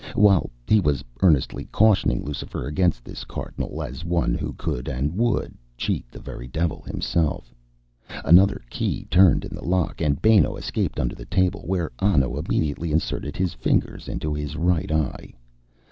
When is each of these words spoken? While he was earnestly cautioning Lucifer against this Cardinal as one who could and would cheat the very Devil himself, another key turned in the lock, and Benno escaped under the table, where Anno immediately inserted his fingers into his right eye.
While 0.15 0.49
he 0.67 0.79
was 0.79 1.03
earnestly 1.21 1.65
cautioning 1.65 2.23
Lucifer 2.23 2.65
against 2.65 3.05
this 3.05 3.23
Cardinal 3.23 3.83
as 3.83 4.03
one 4.03 4.33
who 4.33 4.53
could 4.53 4.87
and 4.87 5.15
would 5.15 5.53
cheat 5.77 6.09
the 6.09 6.17
very 6.17 6.47
Devil 6.47 6.81
himself, 6.81 7.53
another 8.25 8.63
key 8.71 9.05
turned 9.11 9.45
in 9.45 9.53
the 9.53 9.63
lock, 9.63 10.01
and 10.01 10.19
Benno 10.19 10.55
escaped 10.55 10.99
under 10.99 11.13
the 11.13 11.25
table, 11.25 11.61
where 11.67 11.91
Anno 11.99 12.35
immediately 12.39 12.91
inserted 12.91 13.37
his 13.37 13.53
fingers 13.53 14.07
into 14.07 14.33
his 14.33 14.55
right 14.55 14.91
eye. 14.91 15.35